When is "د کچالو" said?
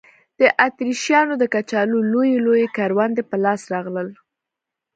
1.37-1.97